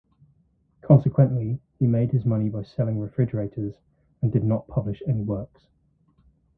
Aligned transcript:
Consequently, 0.81 1.59
he 1.77 1.85
made 1.85 2.09
his 2.09 2.25
money 2.25 2.49
by 2.49 2.63
selling 2.63 2.99
refrigerators, 2.99 3.75
and 4.23 4.31
did 4.31 4.43
not 4.43 4.67
publish 4.67 5.03
any 5.07 5.21
works. 5.21 5.67